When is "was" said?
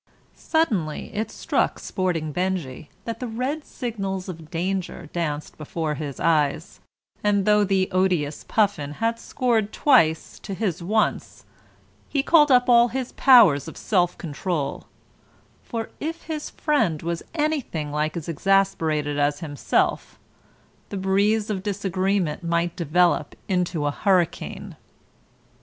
17.03-17.21